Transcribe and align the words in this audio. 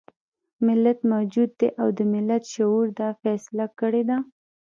ملت 0.65 0.99
موجود 1.13 1.49
دی 1.59 1.69
او 1.81 1.87
د 1.97 1.99
ملت 2.13 2.43
شعور 2.53 2.85
دا 2.99 3.09
فيصله 3.21 3.65
کړې 3.79 4.03
ده. 4.09 4.17